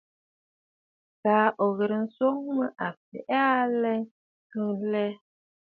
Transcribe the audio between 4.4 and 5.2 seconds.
kə lɛ?